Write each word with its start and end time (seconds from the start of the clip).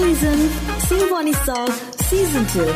Listen 0.00 0.48
Symphony 0.88 1.36
Song 1.44 1.68
Season 2.08 2.40
2 2.56 2.72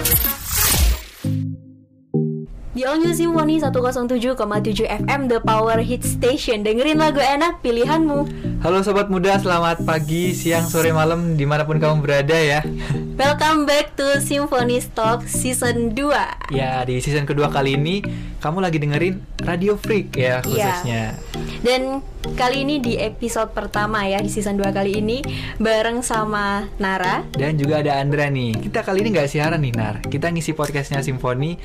Di 2.77 2.85
All 2.85 3.01
New 3.01 3.17
Symphony 3.17 3.65
107,7 3.65 4.85
FM 4.85 5.33
The 5.33 5.41
Power 5.41 5.81
Hit 5.81 6.05
Station. 6.05 6.61
Dengerin 6.67 6.99
lagu 6.99 7.23
enak 7.23 7.63
pilihanmu. 7.63 8.27
Halo 8.61 8.83
sobat 8.83 9.09
muda, 9.09 9.39
selamat 9.39 9.87
pagi, 9.87 10.35
siang, 10.35 10.67
sore, 10.67 10.91
malam 10.91 11.39
di 11.39 11.47
mana 11.47 11.63
pun 11.63 11.79
kamu 11.79 12.03
berada 12.03 12.35
ya 12.35 12.67
Welcome 13.15 13.63
back 13.63 13.95
to 13.95 14.19
Symphony 14.19 14.83
Talk 14.91 15.31
Season 15.31 15.95
2 15.95 16.51
Ya 16.51 16.83
di 16.83 16.99
season 16.99 17.23
kedua 17.23 17.47
kali 17.47 17.79
ini 17.79 18.03
kamu 18.43 18.59
lagi 18.61 18.77
dengerin 18.83 19.23
Radio 19.41 19.81
Freak 19.81 20.13
ya 20.21 20.45
khususnya. 20.45 21.17
Dan 21.65 22.05
kali 22.37 22.61
ini 22.61 22.77
di 22.77 23.01
episode 23.01 23.57
pertama 23.57 24.05
ya 24.05 24.21
Di 24.21 24.29
season 24.29 24.61
2 24.61 24.69
kali 24.69 25.01
ini 25.01 25.25
Bareng 25.57 26.05
sama 26.05 26.69
Nara. 26.77 27.25
Dan 27.33 27.57
juga 27.57 27.81
ada 27.81 27.97
Andra 28.03 28.29
nih. 28.29 28.69
Kita 28.69 28.85
kali 28.85 29.01
ini 29.01 29.17
nggak 29.17 29.31
siaran 29.33 29.65
nih 29.65 29.73
Nar. 29.73 29.95
Kita 30.05 30.29
ngisi 30.29 30.53
podcastnya 30.53 31.01
Symphony 31.01 31.57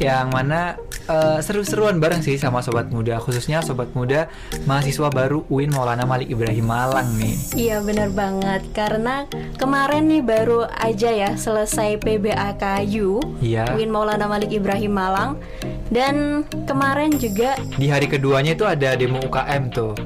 Yang 0.00 0.26
mana 0.32 0.80
eh, 1.10 1.38
seru-seruan 1.44 2.00
bareng 2.00 2.24
sih 2.24 2.40
sama 2.40 2.64
sobat 2.64 2.88
muda 2.88 3.20
Khususnya 3.20 3.60
sobat 3.60 3.92
muda 3.92 4.32
mahasiswa 4.64 5.12
baru 5.12 5.44
UIN 5.52 5.68
Maulana 5.74 6.08
Malik 6.08 6.32
Ibrahim 6.32 6.64
Malang 6.64 7.12
nih. 7.20 7.36
Iya 7.58 7.84
bener 7.84 8.08
banget. 8.08 8.64
Karena 8.72 9.28
kemarin 9.60 10.08
nih 10.08 10.24
baru 10.24 10.64
aja 10.92 11.08
ya 11.08 11.30
Selesai 11.34 11.96
PBAKU 11.98 13.40
Iya. 13.40 13.72
Win 13.74 13.88
Maulana 13.88 14.28
Malik 14.28 14.52
Ibrahim 14.52 14.92
Malang. 14.92 15.40
Dan 15.88 16.44
kemarin 16.68 17.16
juga 17.16 17.56
Di 17.80 17.88
hari 17.88 18.06
keduanya 18.06 18.52
itu 18.52 18.68
ada 18.68 18.92
demo 18.92 19.18
UKM 19.24 19.72
tuh. 19.72 19.96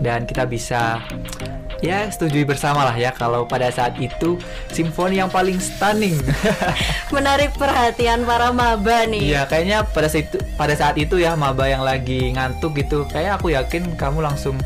Dan 0.00 0.24
kita 0.24 0.48
bisa 0.48 1.04
Ya 1.80 2.04
setujui 2.12 2.44
bersama 2.44 2.84
lah 2.84 2.92
ya 2.92 3.08
Kalau 3.08 3.48
pada 3.48 3.72
saat 3.72 3.96
itu 3.96 4.36
Simfoni 4.72 5.20
yang 5.20 5.28
paling 5.32 5.60
stunning. 5.60 6.16
Menarik 7.14 7.52
perhatian 7.56 8.24
para 8.24 8.52
maba 8.52 9.04
nih. 9.08 9.36
Iya 9.36 9.42
kayaknya 9.44 9.84
pada 9.88 10.08
saat 10.08 10.28
itu 10.28 10.36
pada 10.56 10.74
saat 10.76 10.96
itu 10.96 11.20
ya 11.20 11.36
maba 11.36 11.68
yang 11.68 11.84
lagi 11.84 12.32
ngantuk 12.32 12.80
gitu 12.80 13.04
kayak 13.08 13.40
aku 13.40 13.52
yakin 13.52 13.96
kamu 13.96 14.24
langsung 14.24 14.56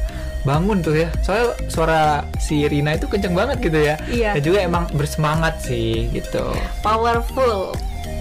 bangun 0.45 0.85
tuh 0.85 0.95
ya. 0.95 1.09
Soalnya 1.25 1.57
suara 1.67 2.01
si 2.39 2.69
Rina 2.69 2.95
itu 2.95 3.09
kenceng 3.09 3.33
banget 3.35 3.59
gitu 3.65 3.81
ya. 3.81 3.97
Iya. 4.07 4.37
dan 4.39 4.43
juga 4.45 4.59
emang 4.63 4.85
bersemangat 4.93 5.59
sih 5.65 6.13
gitu. 6.13 6.45
Powerful. 6.85 7.75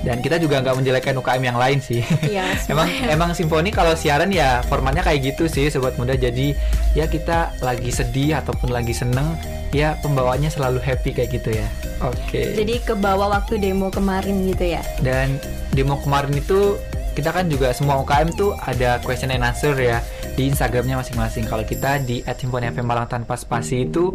Dan 0.03 0.19
kita 0.19 0.35
juga 0.35 0.59
nggak 0.59 0.75
menjelekkan 0.83 1.15
UKM 1.15 1.43
yang 1.43 1.59
lain 1.59 1.79
sih. 1.79 2.03
Iya 2.27 2.55
emang 2.71 2.87
semuanya. 2.91 3.07
emang 3.11 3.29
simfoni 3.31 3.71
kalau 3.71 3.95
siaran 3.95 4.31
ya 4.35 4.59
formatnya 4.67 4.99
kayak 4.99 5.35
gitu 5.35 5.47
sih 5.47 5.71
sobat 5.71 5.95
muda. 5.95 6.15
Jadi 6.15 6.51
ya 6.91 7.07
kita 7.07 7.55
lagi 7.63 7.87
sedih 7.91 8.39
ataupun 8.43 8.71
lagi 8.71 8.91
seneng 8.91 9.35
ya 9.71 9.95
pembawaannya 10.03 10.51
selalu 10.51 10.83
happy 10.83 11.15
kayak 11.15 11.31
gitu 11.39 11.55
ya. 11.55 11.67
Oke. 12.03 12.51
Jadi 12.51 12.83
ke 12.83 12.93
bawah 12.99 13.31
waktu 13.31 13.59
demo 13.63 13.87
kemarin 13.91 14.43
gitu 14.43 14.75
ya? 14.75 14.83
Dan 14.99 15.39
demo 15.71 15.95
kemarin 16.03 16.35
itu 16.35 16.75
kita 17.13 17.29
kan 17.29 17.45
juga 17.45 17.69
semua 17.71 18.01
UKM 18.01 18.33
tuh 18.33 18.57
ada 18.57 18.97
question 19.05 19.29
and 19.29 19.45
answer 19.45 19.73
ya 19.77 20.01
di 20.33 20.49
Instagramnya 20.49 20.97
masing-masing. 20.97 21.45
Kalau 21.45 21.61
kita 21.61 22.01
di 22.01 22.25
@simfoni 22.25 22.73
FM 22.73 22.89
Malang 22.89 23.05
tanpa 23.05 23.37
spasi 23.37 23.85
itu 23.85 24.13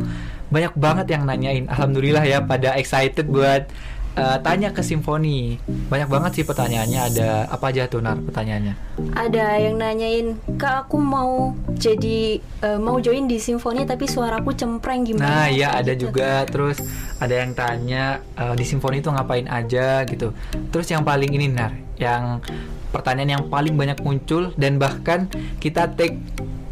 banyak 0.51 0.75
banget 0.75 1.07
yang 1.15 1.23
nanyain. 1.25 1.71
Alhamdulillah 1.71 2.25
ya 2.27 2.43
pada 2.43 2.75
excited 2.75 3.31
buat 3.31 3.71
uh, 4.19 4.39
tanya 4.43 4.75
ke 4.75 4.83
Simfoni. 4.83 5.63
Banyak 5.67 6.09
banget 6.11 6.31
sih 6.41 6.45
pertanyaannya. 6.45 7.01
Ada 7.15 7.29
apa 7.49 7.71
aja 7.71 7.87
tuh 7.87 8.03
Nar 8.03 8.19
pertanyaannya? 8.19 8.75
Ada 9.15 9.63
yang 9.63 9.79
nanyain 9.79 10.35
Kak 10.59 10.91
aku 10.91 10.99
mau 10.99 11.55
jadi 11.79 12.43
eh, 12.43 12.79
Mau 12.83 12.99
join 12.99 13.31
di 13.31 13.39
simfoni 13.39 13.87
tapi 13.87 14.11
suaraku 14.11 14.51
cempreng 14.59 15.07
gimana 15.07 15.47
Nah, 15.47 15.47
iya 15.47 15.71
ada 15.79 15.95
gitu. 15.95 16.11
juga. 16.11 16.43
Terus 16.51 16.83
ada 17.23 17.35
yang 17.35 17.55
tanya 17.55 18.23
uh, 18.35 18.55
di 18.55 18.65
Simfoni 18.67 18.99
itu 19.03 19.11
ngapain 19.11 19.47
aja 19.47 20.03
gitu. 20.07 20.35
Terus 20.71 20.87
yang 20.91 21.03
paling 21.07 21.31
ini 21.35 21.47
Nar, 21.51 21.75
yang 21.99 22.43
pertanyaan 22.91 23.31
yang 23.35 23.45
paling 23.47 23.75
banyak 23.75 23.99
muncul 24.01 24.51
dan 24.55 24.77
bahkan 24.77 25.29
kita 25.59 25.89
take 25.91 26.17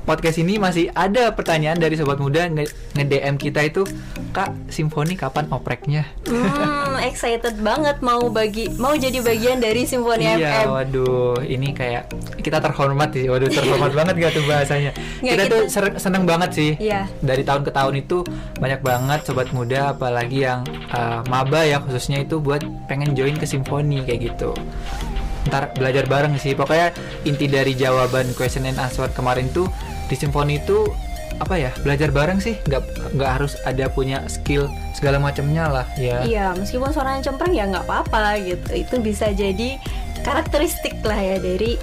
podcast 0.03 0.39
ini 0.39 0.55
masih 0.55 0.87
ada 0.95 1.35
pertanyaan 1.35 1.75
dari 1.75 1.99
sobat 1.99 2.17
muda 2.17 2.47
nge- 2.47 2.71
nge-DM 2.95 3.35
kita 3.35 3.59
itu, 3.61 3.83
"Kak, 4.31 4.55
Simfoni 4.71 5.19
kapan 5.19 5.51
opreknya?" 5.51 6.07
Hmm, 6.23 6.95
excited 7.11 7.59
banget 7.59 7.99
mau 8.01 8.31
bagi 8.31 8.71
mau 8.73 8.95
jadi 8.95 9.19
bagian 9.19 9.59
dari 9.59 9.83
Simfoni 9.83 10.23
Iya, 10.23 10.63
FM. 10.63 10.67
waduh, 10.71 11.43
ini 11.43 11.75
kayak 11.75 12.07
kita 12.39 12.63
terhormat 12.63 13.11
sih. 13.11 13.27
Waduh, 13.27 13.51
terhormat 13.51 13.91
banget 13.99 14.15
gak 14.17 14.33
tuh 14.33 14.47
bahasanya. 14.47 14.95
Nggak, 14.95 15.27
kita, 15.27 15.43
kita- 15.43 15.51
tuh 15.51 15.63
ser- 15.67 15.99
seneng 15.99 16.23
banget 16.23 16.51
sih. 16.55 16.79
Iya. 16.79 17.11
Dari 17.19 17.43
tahun 17.43 17.67
ke 17.67 17.75
tahun 17.75 17.95
itu 17.99 18.23
banyak 18.63 18.81
banget 18.81 19.21
sobat 19.27 19.51
muda 19.51 19.91
apalagi 19.91 20.47
yang 20.47 20.63
uh, 20.87 21.27
maba 21.27 21.67
ya 21.67 21.83
khususnya 21.83 22.23
itu 22.23 22.39
buat 22.39 22.63
pengen 22.87 23.11
join 23.13 23.35
ke 23.35 23.45
simfoni 23.45 24.07
kayak 24.07 24.31
gitu. 24.31 24.55
Ntar 25.47 25.75
belajar 25.75 26.05
bareng 26.11 26.35
sih. 26.39 26.53
Pokoknya 26.59 26.91
inti 27.23 27.47
dari 27.47 27.73
jawaban 27.79 28.35
question 28.35 28.67
and 28.67 28.79
answer 28.79 29.07
kemarin 29.15 29.49
tuh 29.55 29.71
di 30.07 30.15
simfoni 30.15 30.63
itu 30.63 30.87
apa 31.37 31.61
ya 31.61 31.69
belajar 31.85 32.09
bareng 32.09 32.41
sih 32.41 32.57
nggak 32.65 33.13
nggak 33.13 33.31
harus 33.37 33.61
ada 33.69 33.93
punya 33.93 34.25
skill 34.25 34.73
segala 34.97 35.21
macamnya 35.21 35.69
lah 35.69 35.87
ya 36.01 36.25
Iya, 36.25 36.47
meskipun 36.57 36.97
suaranya 36.97 37.21
cempreng 37.29 37.53
ya 37.53 37.69
nggak 37.69 37.85
apa-apa 37.85 38.41
gitu. 38.41 38.73
Itu 38.73 38.97
bisa 39.05 39.29
jadi 39.37 39.77
karakteristik 40.25 41.05
lah 41.05 41.21
ya 41.21 41.37
dari 41.37 41.77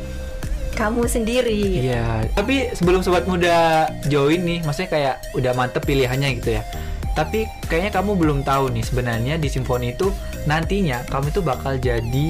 kamu 0.73 1.05
sendiri. 1.05 1.85
Iya, 1.85 2.25
tapi 2.33 2.73
sebelum 2.73 3.05
sobat 3.05 3.29
muda 3.29 3.85
join 4.09 4.41
nih, 4.41 4.65
maksudnya 4.65 4.89
kayak 4.89 5.15
udah 5.37 5.53
mantep 5.53 5.85
pilihannya 5.85 6.41
gitu 6.41 6.57
ya. 6.57 6.65
Tapi 7.13 7.45
kayaknya 7.69 7.93
kamu 7.93 8.17
belum 8.17 8.39
tahu 8.41 8.73
nih 8.73 8.81
sebenarnya 8.81 9.37
di 9.37 9.45
Simfoni 9.53 9.93
itu 9.93 10.09
nantinya 10.49 11.05
kamu 11.13 11.29
itu 11.29 11.41
bakal 11.45 11.77
jadi 11.77 12.27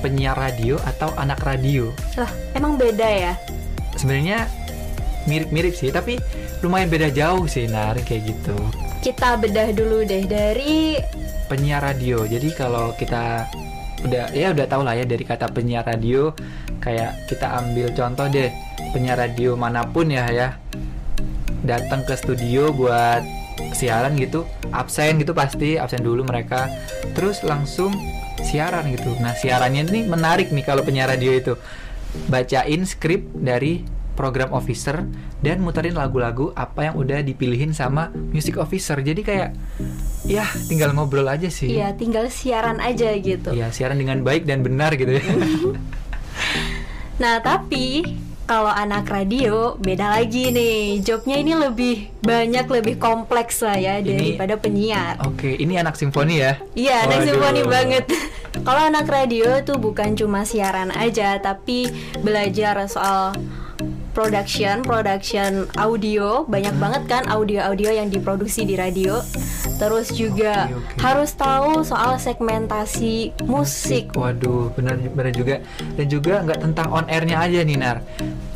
penyiar 0.00 0.38
radio 0.38 0.78
atau 0.86 1.12
anak 1.18 1.42
radio. 1.42 1.90
Lah, 2.16 2.30
emang 2.54 2.78
beda 2.78 3.08
ya? 3.08 3.34
Sebenarnya 3.98 4.46
mirip-mirip 5.26 5.74
sih, 5.74 5.90
tapi 5.90 6.16
lumayan 6.62 6.88
beda 6.88 7.08
jauh 7.10 7.44
sih 7.46 7.66
Nar 7.66 7.98
kayak 8.02 8.32
gitu. 8.34 8.56
Kita 8.98 9.38
bedah 9.38 9.70
dulu 9.70 10.02
deh 10.02 10.26
dari 10.26 10.98
Penyiar 11.48 11.80
radio. 11.80 12.28
Jadi 12.28 12.52
kalau 12.52 12.92
kita 12.92 13.48
udah 14.06 14.30
ya 14.30 14.54
udah 14.54 14.66
tahu 14.70 14.82
lah 14.86 14.94
ya 14.94 15.02
dari 15.02 15.26
kata 15.26 15.50
penyiar 15.50 15.82
radio 15.82 16.30
kayak 16.78 17.18
kita 17.26 17.50
ambil 17.58 17.90
contoh 17.90 18.30
deh 18.30 18.50
penyiar 18.94 19.18
radio 19.18 19.58
mana 19.58 19.82
pun 19.82 20.06
ya 20.06 20.30
ya 20.30 20.54
datang 21.66 22.06
ke 22.06 22.14
studio 22.14 22.70
buat 22.70 23.26
siaran 23.74 24.14
gitu 24.14 24.46
absen 24.70 25.18
gitu 25.18 25.34
pasti 25.34 25.74
absen 25.74 26.06
dulu 26.06 26.22
mereka 26.22 26.70
terus 27.18 27.42
langsung 27.42 27.90
siaran 28.44 28.90
gitu. 28.94 29.14
Nah 29.18 29.34
siarannya 29.34 29.88
ini 29.88 30.06
menarik 30.06 30.50
nih 30.54 30.64
kalau 30.64 30.82
penyiar 30.86 31.10
radio 31.10 31.34
itu. 31.34 31.54
Bacain 32.32 32.82
skrip 32.88 33.28
dari 33.36 33.84
program 34.18 34.50
officer 34.50 35.06
dan 35.38 35.62
muterin 35.62 35.94
lagu-lagu 35.94 36.50
apa 36.58 36.90
yang 36.90 36.98
udah 36.98 37.22
dipilihin 37.22 37.70
sama 37.70 38.10
music 38.34 38.58
officer. 38.58 38.98
Jadi 38.98 39.22
kayak 39.22 39.54
ya 40.26 40.42
tinggal 40.66 40.90
ngobrol 40.96 41.28
aja 41.30 41.46
sih. 41.46 41.70
Ya 41.78 41.94
tinggal 41.94 42.26
siaran 42.32 42.82
aja 42.82 43.14
gitu. 43.14 43.54
ya 43.54 43.70
siaran 43.70 44.00
dengan 44.00 44.26
baik 44.26 44.48
dan 44.48 44.66
benar 44.66 44.98
gitu 44.98 45.18
ya. 45.18 45.22
Nah, 47.18 47.42
tapi 47.42 48.06
kalau 48.48 48.72
anak 48.72 49.04
radio 49.06 49.76
beda 49.76 50.08
lagi 50.10 50.48
nih. 50.48 50.98
Jobnya 50.98 51.36
ini 51.36 51.52
lebih 51.52 51.94
banyak, 52.18 52.64
lebih 52.66 52.96
kompleks 52.96 53.60
lah 53.60 53.76
ya 53.76 54.00
Ini- 54.00 54.08
daripada 54.08 54.56
penyiar. 54.56 55.20
oke 55.20 55.44
ini 55.54 55.76
anak 55.76 55.94
simfoni 55.94 56.40
ya 56.40 56.56
Iya, 56.72 57.04
anak 57.04 57.18
Waduh. 57.20 57.28
simfoni 57.28 57.62
banget. 57.62 58.04
Kalau 58.58 58.80
anak 58.80 59.06
radio 59.06 59.60
tuh 59.62 59.76
bukan 59.76 60.16
cuma 60.16 60.42
siaran 60.42 60.88
aja, 60.90 61.36
tapi 61.38 61.92
belajar 62.18 62.80
soal 62.86 63.36
production, 64.18 64.82
production 64.82 65.70
audio, 65.78 66.42
banyak 66.50 66.74
banget 66.82 67.02
kan 67.06 67.22
audio-audio 67.30 67.94
yang 67.94 68.10
diproduksi 68.10 68.66
di 68.66 68.74
radio. 68.74 69.22
Terus 69.78 70.10
juga 70.10 70.66
Oke, 70.66 70.74
oke. 70.74 70.94
harus 70.98 71.30
tahu 71.38 71.86
soal 71.86 72.18
segmentasi 72.18 73.30
musik. 73.46 74.10
Waduh, 74.18 74.74
benar 74.74 74.98
benar 75.14 75.30
juga. 75.30 75.62
Dan 75.94 76.10
juga 76.10 76.42
nggak 76.42 76.66
tentang 76.66 76.90
on 76.90 77.06
airnya 77.06 77.38
aja 77.38 77.62
nih 77.62 77.78
Nar. 77.78 78.02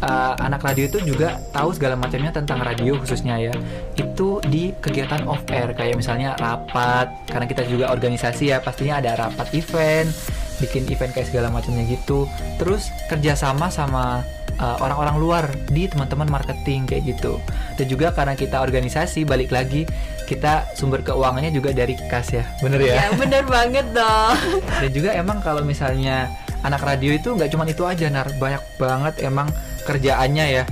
Uh, 0.02 0.34
anak 0.42 0.66
radio 0.66 0.90
itu 0.90 0.98
juga 1.06 1.38
tahu 1.54 1.70
segala 1.78 1.94
macamnya 1.94 2.34
tentang 2.34 2.58
radio 2.58 2.98
khususnya 2.98 3.38
ya. 3.38 3.54
Itu 3.94 4.42
di 4.42 4.74
kegiatan 4.82 5.30
off 5.30 5.46
air 5.46 5.70
kayak 5.78 5.94
misalnya 5.94 6.34
rapat, 6.42 7.06
karena 7.30 7.46
kita 7.46 7.62
juga 7.70 7.94
organisasi 7.94 8.50
ya, 8.50 8.58
pastinya 8.58 8.98
ada 8.98 9.14
rapat 9.14 9.46
event, 9.54 10.10
bikin 10.58 10.90
event 10.90 11.14
kayak 11.14 11.30
segala 11.30 11.54
macamnya 11.54 11.86
gitu. 11.86 12.26
Terus 12.58 12.90
kerjasama 13.06 13.70
sama 13.70 14.26
uh, 14.58 14.76
orang-orang 14.82 15.16
luar 15.16 15.44
di 15.70 15.88
teman-teman 15.88 16.28
marketing 16.28 16.84
kayak 16.88 17.16
gitu. 17.16 17.38
Dan 17.78 17.86
juga 17.88 18.12
karena 18.12 18.36
kita 18.36 18.60
organisasi 18.60 19.24
balik 19.24 19.54
lagi 19.54 19.86
kita 20.26 20.72
sumber 20.74 21.04
keuangannya 21.04 21.52
juga 21.52 21.76
dari 21.76 21.92
kas 22.08 22.32
ya, 22.32 22.44
bener 22.64 22.80
ya? 22.80 22.94
Ya 23.04 23.08
bener 23.14 23.44
banget 23.44 23.86
dong. 23.92 24.36
dan 24.82 24.90
juga 24.90 25.10
emang 25.12 25.38
kalau 25.44 25.60
misalnya 25.62 26.32
anak 26.62 26.82
radio 26.82 27.12
itu 27.12 27.34
nggak 27.34 27.50
cuma 27.52 27.66
itu 27.66 27.82
aja 27.84 28.06
nar 28.08 28.30
banyak 28.38 28.62
banget 28.78 29.14
emang 29.26 29.50
kerjaannya 29.82 30.62
ya 30.62 30.64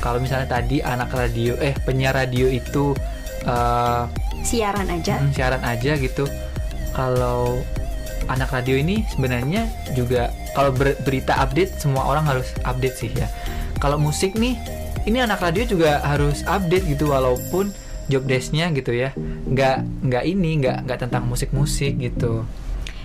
kalau 0.00 0.18
misalnya 0.18 0.48
tadi 0.48 0.80
anak 0.80 1.12
radio 1.12 1.54
eh 1.60 1.76
penyiar 1.84 2.16
radio 2.16 2.48
itu 2.48 2.96
eh, 3.44 4.02
siaran 4.40 4.88
aja. 4.88 5.20
Hmm, 5.20 5.32
siaran 5.36 5.62
aja 5.62 5.92
gitu. 6.00 6.24
Kalau 6.96 7.60
anak 8.26 8.50
radio 8.50 8.76
ini 8.76 9.06
sebenarnya 9.08 9.64
juga 9.92 10.28
kalau 10.52 10.70
ber- 10.70 10.98
berita 11.02 11.38
update 11.38 11.78
semua 11.78 12.04
orang 12.04 12.26
harus 12.26 12.50
update 12.62 12.96
sih 12.96 13.10
ya. 13.12 13.30
Kalau 13.78 13.96
musik 13.96 14.36
nih, 14.36 14.60
ini 15.04 15.18
anak 15.18 15.40
radio 15.40 15.64
juga 15.64 16.02
harus 16.02 16.44
update 16.44 16.84
gitu 16.86 17.10
walaupun 17.10 17.72
job 18.06 18.26
desk-nya 18.26 18.68
gitu 18.70 18.92
ya. 18.92 19.14
Nggak 19.46 19.76
nggak 20.04 20.24
ini 20.26 20.50
nggak 20.60 20.78
nggak 20.84 20.98
tentang 21.00 21.24
musik-musik 21.24 21.96
gitu. 21.96 22.44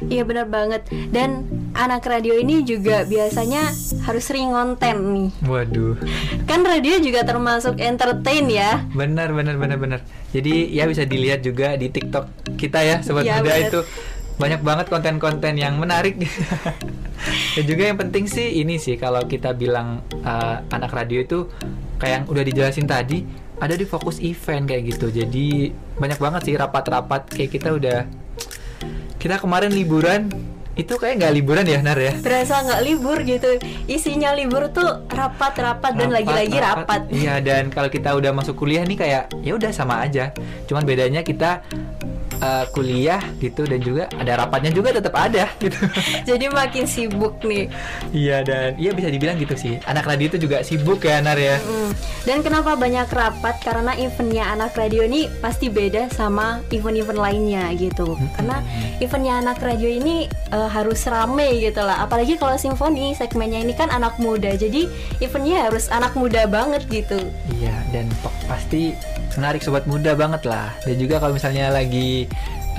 Iya 0.03 0.27
benar 0.27 0.51
banget. 0.51 0.83
Dan 1.07 1.47
anak 1.71 2.03
radio 2.03 2.35
ini 2.35 2.67
juga 2.67 3.07
biasanya 3.07 3.71
harus 4.03 4.23
sering 4.27 4.51
konten 4.51 4.95
nih. 5.15 5.29
Waduh. 5.47 5.95
Kan 6.43 6.67
radio 6.67 6.99
juga 6.99 7.23
termasuk 7.23 7.79
entertain 7.79 8.43
ya. 8.51 8.83
Benar 8.91 9.31
benar 9.31 9.55
benar 9.55 9.79
benar. 9.79 9.99
Jadi 10.35 10.67
ya 10.67 10.83
bisa 10.83 11.07
dilihat 11.07 11.39
juga 11.39 11.79
di 11.79 11.87
TikTok 11.87 12.27
kita 12.59 12.83
ya 12.83 12.99
sobat 12.99 13.23
Iya, 13.23 13.39
muda 13.39 13.47
benar. 13.47 13.67
itu 13.71 13.79
banyak 14.35 14.61
banget 14.61 14.85
konten-konten 14.91 15.55
yang 15.55 15.79
menarik. 15.79 16.19
Dan 17.55 17.63
juga 17.63 17.83
yang 17.87 17.97
penting 17.97 18.27
sih 18.27 18.59
ini 18.61 18.75
sih 18.75 18.99
kalau 18.99 19.23
kita 19.25 19.55
bilang 19.55 20.03
uh, 20.27 20.59
anak 20.69 20.91
radio 20.91 21.23
itu 21.23 21.47
kayak 21.97 22.13
yang 22.21 22.25
udah 22.27 22.43
dijelasin 22.43 22.85
tadi 22.85 23.23
ada 23.63 23.73
di 23.79 23.87
fokus 23.87 24.19
event 24.19 24.67
kayak 24.67 24.95
gitu. 24.95 25.07
Jadi 25.07 25.71
banyak 25.95 26.19
banget 26.19 26.41
sih 26.51 26.55
rapat-rapat 26.59 27.31
kayak 27.31 27.51
kita 27.55 27.69
udah 27.71 28.03
kita 29.15 29.39
kemarin 29.39 29.71
liburan 29.71 30.27
itu 30.75 30.99
kayak 30.99 31.23
nggak 31.23 31.33
liburan 31.39 31.63
ya 31.63 31.79
Nar 31.79 31.95
ya. 31.95 32.13
Berasa 32.19 32.59
nggak 32.59 32.81
libur 32.83 33.23
gitu. 33.23 33.47
Isinya 33.87 34.35
libur 34.35 34.67
tuh 34.75 35.07
rapat-rapat 35.07 35.95
dan 35.95 36.11
lagi-lagi 36.11 36.59
rapat. 36.59 37.07
Iya 37.07 37.39
dan 37.39 37.71
kalau 37.71 37.87
kita 37.87 38.11
udah 38.11 38.35
masuk 38.35 38.59
kuliah 38.59 38.83
nih 38.83 38.99
kayak 38.99 39.23
ya 39.39 39.55
udah 39.55 39.71
sama 39.71 40.03
aja. 40.03 40.35
Cuman 40.67 40.83
bedanya 40.83 41.23
kita 41.23 41.63
uh, 42.45 42.63
kuliah 42.69 43.21
gitu 43.41 43.65
dan 43.65 43.81
juga 43.81 44.05
ada 44.13 44.45
rapatnya 44.45 44.69
juga 44.69 44.93
tetap 44.93 45.17
ada 45.17 45.49
gitu. 45.63 45.77
Jadi 46.23 46.45
makin 46.53 46.85
sibuk 46.85 47.41
nih. 47.41 47.65
Iya 48.13 48.45
dan 48.45 48.77
iya 48.77 48.93
bisa 48.93 49.09
dibilang 49.09 49.41
gitu 49.41 49.57
sih. 49.57 49.81
Anak 49.89 50.05
radio 50.05 50.29
itu 50.29 50.37
juga 50.45 50.61
sibuk 50.61 51.01
ya 51.01 51.19
Nar 51.25 51.39
ya. 51.41 51.57
Mm. 51.57 51.91
Dan 52.25 52.37
kenapa 52.45 52.77
banyak 52.77 53.09
rapat? 53.09 53.55
Karena 53.65 53.97
eventnya 53.97 54.45
anak 54.53 54.77
radio 54.77 55.01
ini 55.05 55.25
pasti 55.41 55.69
beda 55.73 56.13
sama 56.13 56.61
event-event 56.69 57.17
lainnya 57.17 57.73
gitu. 57.73 58.17
Karena 58.37 58.61
eventnya 59.01 59.41
anak 59.41 59.57
radio 59.61 59.89
ini 59.89 60.29
eh, 60.29 60.69
harus 60.69 61.01
rame 61.09 61.61
gitu 61.61 61.81
lah. 61.81 62.05
Apalagi 62.05 62.37
kalau 62.37 62.55
simfoni 62.57 63.17
segmennya 63.17 63.61
ini 63.65 63.73
kan 63.73 63.89
anak 63.89 64.17
muda. 64.21 64.53
Jadi 64.53 64.85
eventnya 65.23 65.65
harus 65.69 65.89
anak 65.89 66.13
muda 66.13 66.45
banget 66.45 66.85
gitu. 66.91 67.17
Iya 67.57 67.73
dan 67.93 68.05
pa- 68.21 68.33
pasti 68.49 68.91
menarik 69.39 69.61
sobat 69.63 69.85
muda 69.87 70.15
banget 70.15 70.43
lah. 70.47 70.73
Dan 70.83 70.99
juga 70.99 71.19
kalau 71.19 71.35
misalnya 71.35 71.71
lagi 71.71 72.27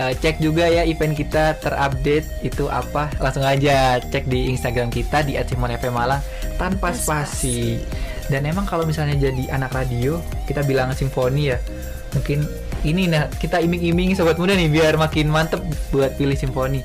uh, 0.01 0.13
cek 0.13 0.41
juga 0.41 0.69
ya 0.69 0.85
event 0.85 1.17
kita 1.17 1.57
terupdate 1.61 2.29
itu 2.45 2.69
apa 2.69 3.13
langsung 3.21 3.45
aja 3.45 4.01
cek 4.01 4.29
di 4.29 4.53
Instagram 4.53 4.93
kita 4.93 5.25
di 5.25 5.37
@simonfmalang 5.41 6.21
tanpa 6.61 6.93
spasi. 6.93 7.81
Dan 8.27 8.43
emang 8.43 8.67
kalau 8.67 8.83
misalnya 8.83 9.15
jadi 9.17 9.55
anak 9.55 9.71
radio 9.71 10.19
kita 10.51 10.67
bilang 10.67 10.91
simfoni 10.91 11.55
ya 11.55 11.59
mungkin 12.11 12.43
ini 12.83 13.07
nah 13.07 13.31
kita 13.31 13.63
iming-iming 13.63 14.15
sobat 14.19 14.39
muda 14.39 14.55
nih 14.55 14.71
biar 14.71 14.99
makin 14.99 15.31
mantep 15.31 15.63
buat 15.95 16.15
pilih 16.19 16.35
simfoni. 16.35 16.83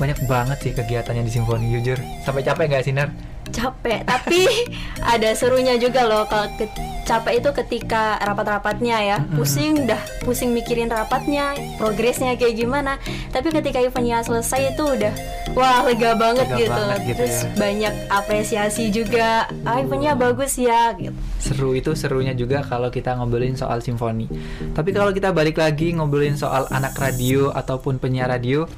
Banyak 0.00 0.24
banget 0.24 0.58
sih 0.64 0.72
kegiatannya 0.72 1.22
di 1.26 1.32
simfoni 1.32 1.66
jujur. 1.70 2.00
Sampai 2.24 2.42
capek 2.42 2.72
nggak 2.72 2.84
sih 2.86 2.94
Nar? 2.96 3.29
Capek, 3.50 4.00
tapi 4.02 4.46
ada 5.12 5.30
serunya 5.32 5.74
juga 5.74 6.02
loh 6.02 6.24
kalau 6.24 6.46
ke- 6.54 6.70
capek 7.02 7.38
itu 7.38 7.50
ketika 7.56 8.16
rapat-rapatnya 8.18 8.96
ya. 9.00 9.18
Pusing 9.28 9.84
dah, 9.84 9.98
pusing 10.20 10.50
mikirin 10.50 10.86
rapatnya, 10.86 11.52
progresnya 11.74 12.34
kayak 12.34 12.54
gimana. 12.56 13.02
Tapi 13.28 13.50
ketika 13.52 13.78
eventnya 13.78 14.22
selesai 14.22 14.70
itu 14.70 14.84
udah 14.86 15.10
wah 15.50 15.82
lega 15.82 16.14
banget 16.14 16.46
Lega 16.46 16.58
gitu. 16.60 16.70
banget 16.70 16.98
gitu 17.04 17.18
Terus 17.18 17.36
ya. 17.36 17.48
banyak 17.56 17.94
apresiasi 18.08 18.84
juga. 18.88 19.28
Ah, 19.62 19.78
eventnya 19.78 20.14
bagus 20.14 20.54
ya 20.54 20.94
gitu. 20.94 21.10
seru 21.40 21.72
itu 21.72 21.90
serunya 21.92 22.30
juga 22.30 22.62
kalau 22.62 22.88
kita 22.88 23.16
ngobrolin 23.16 23.56
soal 23.56 23.80
simfoni. 23.80 24.30
Tapi 24.70 24.90
kalau 24.90 25.10
kita 25.10 25.30
balik 25.30 25.56
lagi 25.56 25.90
ngobrolin 25.90 26.36
soal 26.36 26.70
anak 26.70 26.94
radio 26.94 27.50
ataupun 27.50 27.96
penyiar 27.96 28.30
radio 28.30 28.68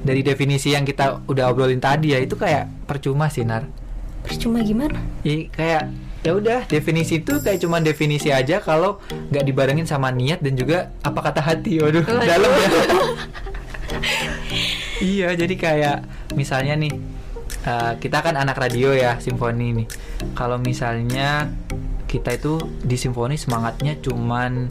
dari 0.00 0.22
definisi 0.24 0.72
yang 0.72 0.86
kita 0.86 1.26
udah 1.26 1.50
obrolin 1.50 1.82
tadi 1.82 2.14
ya 2.14 2.18
itu 2.22 2.38
kayak 2.38 2.86
percuma 2.86 3.28
sih 3.28 3.44
Nar. 3.44 3.66
Percuma 4.24 4.60
gimana? 4.60 5.00
Ya, 5.24 5.48
kayak 5.50 5.82
ya 6.20 6.36
udah 6.36 6.60
definisi 6.68 7.24
itu 7.24 7.40
kayak 7.40 7.64
cuma 7.64 7.80
definisi 7.80 8.28
aja 8.28 8.60
kalau 8.60 9.00
nggak 9.32 9.44
dibarengin 9.44 9.88
sama 9.88 10.12
niat 10.12 10.44
dan 10.44 10.54
juga 10.54 10.92
apa 11.00 11.20
kata 11.24 11.40
hati. 11.40 11.80
Waduh, 11.80 12.04
Waduh. 12.04 12.26
dalam 12.28 12.50
ya. 12.52 12.68
iya, 15.12 15.28
jadi 15.34 15.54
kayak 15.56 15.98
misalnya 16.36 16.76
nih 16.76 16.92
eh, 17.64 17.92
kita 17.98 18.20
kan 18.20 18.36
anak 18.36 18.60
radio 18.60 18.92
ya 18.92 19.16
simfoni 19.18 19.84
nih. 19.84 19.86
Kalau 20.36 20.60
misalnya 20.60 21.48
kita 22.10 22.34
itu 22.34 22.58
di 22.82 22.98
simfoni 22.98 23.38
semangatnya 23.38 23.94
cuman 24.02 24.66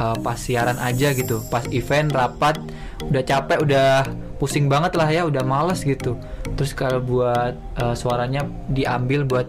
eh, 0.00 0.16
pas 0.24 0.38
siaran 0.40 0.80
aja 0.80 1.12
gitu, 1.12 1.44
pas 1.52 1.68
event 1.68 2.08
rapat 2.08 2.56
udah 3.04 3.22
capek 3.24 3.60
udah 3.60 4.08
pusing 4.40 4.72
banget 4.72 4.96
lah 4.96 5.08
ya, 5.12 5.28
udah 5.28 5.44
males 5.44 5.84
gitu. 5.84 6.16
Terus 6.56 6.72
kalau 6.72 7.04
buat 7.04 7.52
eh, 7.76 7.92
suaranya 7.92 8.48
diambil 8.72 9.28
buat 9.28 9.48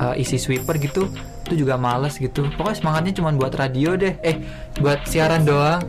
eh, 0.00 0.14
isi 0.16 0.40
sweeper 0.40 0.80
gitu, 0.80 1.12
itu 1.44 1.68
juga 1.68 1.76
males 1.76 2.16
gitu. 2.16 2.48
Pokoknya 2.56 2.80
semangatnya 2.80 3.12
cuman 3.12 3.36
buat 3.36 3.52
radio 3.52 3.92
deh, 3.92 4.16
eh 4.24 4.40
buat 4.80 5.04
siaran 5.04 5.44
doang. 5.44 5.84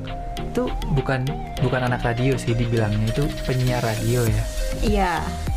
Itu 0.51 0.67
bukan 0.91 1.23
bukan 1.63 1.87
anak 1.87 2.03
radio 2.03 2.35
sih 2.35 2.51
dibilangnya 2.51 3.07
itu 3.07 3.23
penyiar 3.47 3.79
radio 3.79 4.27
ya. 4.27 4.43
Iya, 4.83 5.13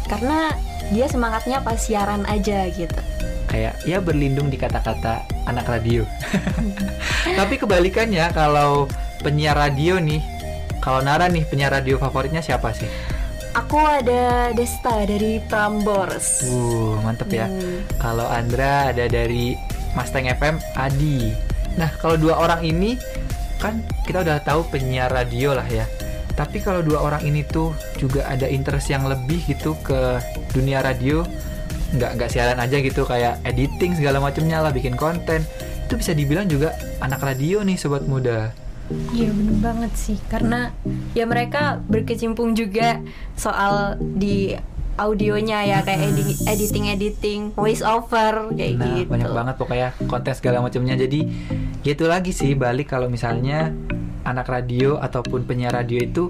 karena 0.07 0.55
dia 0.95 1.07
semangatnya 1.11 1.59
pas 1.61 1.77
siaran 1.77 2.23
aja 2.31 2.71
gitu. 2.73 3.01
Kayak 3.51 3.83
ya 3.83 3.99
berlindung 3.99 4.47
di 4.47 4.55
kata-kata 4.55 5.27
anak 5.51 5.67
radio. 5.67 6.07
Tapi 7.39 7.59
kebalikannya 7.59 8.31
kalau 8.31 8.87
penyiar 9.21 9.59
radio 9.59 9.99
nih, 9.99 10.23
kalau 10.79 11.03
Nara 11.03 11.27
nih 11.27 11.43
penyiar 11.51 11.75
radio 11.75 11.99
favoritnya 11.99 12.41
siapa 12.41 12.71
sih? 12.71 12.87
Aku 13.51 13.83
ada 13.83 14.55
Desta 14.55 15.03
dari 15.03 15.43
Prambors. 15.51 16.47
Uh, 16.47 16.95
mantep 17.03 17.35
ya. 17.35 17.51
Hmm. 17.51 17.83
Kalau 17.99 18.31
Andra 18.31 18.95
ada 18.95 19.11
dari 19.11 19.59
Mustang 19.99 20.31
FM 20.31 20.63
Adi. 20.79 21.35
Nah, 21.75 21.91
kalau 21.99 22.15
dua 22.15 22.39
orang 22.39 22.63
ini 22.63 22.95
kan 23.59 23.83
kita 24.07 24.23
udah 24.23 24.39
tahu 24.47 24.71
penyiar 24.71 25.11
radio 25.11 25.59
lah 25.59 25.67
ya. 25.67 25.83
Tapi 26.39 26.63
kalau 26.63 26.81
dua 26.81 27.03
orang 27.03 27.27
ini 27.27 27.43
tuh 27.43 27.75
juga 27.99 28.25
ada 28.31 28.47
interest 28.47 28.89
yang 28.89 29.05
lebih 29.11 29.43
gitu 29.51 29.75
ke 29.83 30.23
dunia 30.55 30.79
radio, 30.81 31.27
nggak 31.91 32.11
nggak 32.19 32.31
siaran 32.31 32.59
aja 32.59 32.77
gitu 32.79 33.03
kayak 33.03 33.43
editing 33.43 33.99
segala 33.99 34.23
macamnya 34.23 34.63
lah, 34.63 34.71
bikin 34.71 34.95
konten. 34.95 35.43
Itu 35.87 35.99
bisa 35.99 36.15
dibilang 36.15 36.47
juga 36.47 36.75
anak 37.03 37.23
radio 37.23 37.67
nih 37.67 37.75
sobat 37.75 38.07
muda. 38.07 38.55
Iya 39.15 39.31
bener 39.31 39.57
banget 39.63 39.93
sih 39.95 40.19
karena 40.27 40.75
ya 41.15 41.23
mereka 41.23 41.79
berkecimpung 41.87 42.59
juga 42.59 42.99
soal 43.39 43.95
di 43.99 44.59
audionya 44.99 45.63
ya 45.65 45.79
kayak 45.81 46.13
editing 46.45 46.91
editing 46.93 47.41
voice 47.55 47.81
over 47.81 48.51
kayak 48.53 48.77
Nah, 48.77 48.87
gitu. 49.01 49.09
banyak 49.09 49.31
banget 49.31 49.55
pokoknya 49.57 49.89
konten 50.11 50.35
segala 50.35 50.59
macamnya. 50.61 50.99
Jadi, 50.99 51.21
ya 51.87 51.91
itu 51.95 52.05
lagi 52.05 52.35
sih 52.35 52.53
balik 52.53 52.93
kalau 52.93 53.07
misalnya 53.09 53.73
anak 54.27 54.51
radio 54.51 55.01
ataupun 55.01 55.49
penyiar 55.49 55.73
radio 55.73 56.05
itu 56.05 56.29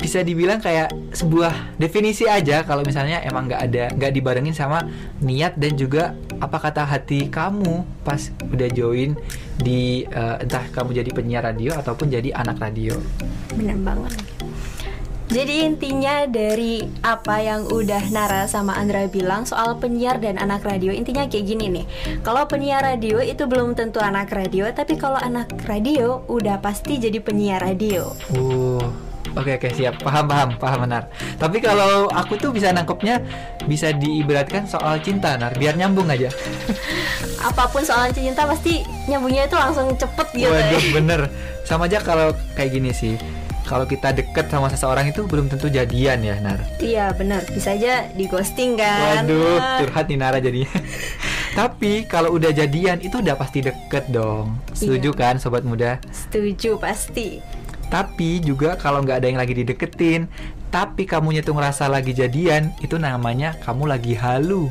bisa 0.00 0.24
dibilang 0.24 0.58
kayak 0.58 0.90
sebuah 1.12 1.76
definisi 1.76 2.24
aja 2.24 2.64
kalau 2.64 2.80
misalnya 2.80 3.20
emang 3.20 3.52
nggak 3.52 3.62
ada 3.68 3.84
nggak 3.92 4.12
dibarengin 4.16 4.56
sama 4.56 4.88
niat 5.20 5.60
dan 5.60 5.76
juga 5.76 6.16
apa 6.40 6.56
kata 6.56 6.88
hati 6.88 7.28
kamu 7.28 7.84
pas 8.00 8.32
udah 8.48 8.68
join 8.72 9.12
di 9.60 10.08
eh, 10.08 10.36
entah 10.40 10.64
kamu 10.72 11.04
jadi 11.04 11.10
penyiar 11.12 11.44
radio 11.44 11.76
ataupun 11.76 12.08
jadi 12.08 12.32
anak 12.32 12.56
radio. 12.58 12.96
Bener 13.52 13.76
banget. 13.76 14.16
Jadi 15.30 15.62
intinya 15.62 16.26
dari 16.26 16.82
apa 17.06 17.38
yang 17.38 17.70
udah 17.70 18.10
Nara 18.10 18.50
sama 18.50 18.74
Andra 18.74 19.06
bilang 19.06 19.46
soal 19.46 19.78
penyiar 19.78 20.18
dan 20.18 20.42
anak 20.42 20.66
radio 20.66 20.90
Intinya 20.90 21.22
kayak 21.30 21.46
gini 21.46 21.70
nih 21.70 21.86
Kalau 22.26 22.50
penyiar 22.50 22.82
radio 22.82 23.22
itu 23.22 23.46
belum 23.46 23.78
tentu 23.78 24.02
anak 24.02 24.26
radio 24.34 24.66
Tapi 24.74 24.98
kalau 24.98 25.22
anak 25.22 25.54
radio 25.70 26.26
udah 26.26 26.58
pasti 26.58 26.98
jadi 26.98 27.22
penyiar 27.22 27.62
radio 27.62 28.10
Uh, 28.34 28.82
oke 29.32 29.50
oke 29.56 29.68
siap, 29.70 29.98
paham 29.98 30.26
paham 30.26 30.48
paham 30.56 30.78
benar. 30.82 31.06
Tapi 31.36 31.58
kalau 31.58 32.06
aku 32.06 32.34
tuh 32.34 32.50
bisa 32.50 32.70
nangkepnya 32.70 33.22
bisa 33.64 33.90
diibaratkan 33.92 34.64
soal 34.64 34.98
cinta, 34.98 35.34
nar, 35.34 35.54
biar 35.54 35.74
nyambung 35.74 36.06
aja. 36.06 36.30
Apa 37.48 37.66
pun 37.66 37.80
soal 37.80 38.10
cinta 38.10 38.44
pasti 38.44 38.80
nyambungnya 39.06 39.46
itu 39.46 39.56
langsung 39.56 39.88
cepet 39.92 40.26
gitu 40.34 40.48
Waduh, 40.48 40.76
ya 40.76 40.90
bener. 40.98 41.20
Sama 41.62 41.86
aja 41.86 41.98
kalau 41.98 42.30
kayak 42.52 42.70
gini 42.72 42.90
sih. 42.90 43.14
Kalau 43.60 43.86
kita 43.86 44.10
deket 44.10 44.50
sama 44.50 44.66
seseorang 44.66 45.06
itu 45.06 45.22
belum 45.24 45.46
tentu 45.46 45.70
jadian 45.70 46.18
ya, 46.20 46.34
Nar. 46.42 46.58
Iya 46.82 47.14
benar 47.14 47.46
bisa 47.46 47.70
aja 47.70 48.02
di 48.10 48.26
ghosting 48.26 48.74
kan 48.74 49.22
Waduh, 49.22 49.78
curhat 49.78 50.10
nih 50.10 50.18
Nara 50.18 50.42
jadinya. 50.42 50.66
Tapi 51.58 52.02
kalau 52.04 52.34
udah 52.34 52.50
jadian 52.50 52.98
itu 52.98 53.22
udah 53.22 53.38
pasti 53.38 53.62
deket 53.62 54.10
dong. 54.10 54.58
Setuju 54.74 55.14
Iya. 55.14 55.18
kan 55.18 55.34
sobat 55.38 55.62
muda? 55.62 56.02
Setuju 56.10 56.82
pasti. 56.82 57.38
Tapi 57.90 58.38
juga 58.38 58.78
kalau 58.78 59.02
nggak 59.02 59.18
ada 59.18 59.26
yang 59.26 59.40
lagi 59.42 59.52
dideketin, 59.58 60.30
tapi 60.70 61.04
kamunya 61.04 61.42
tuh 61.42 61.58
ngerasa 61.58 61.90
lagi 61.90 62.14
jadian, 62.14 62.70
itu 62.78 62.94
namanya 62.94 63.58
kamu 63.66 63.90
lagi 63.90 64.14
halu. 64.14 64.70